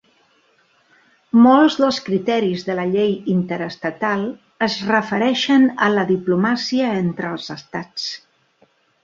[1.47, 4.25] Molts dels criteris de la llei interestatal
[4.69, 8.11] es refereixen a la diplomàcia entre els estats.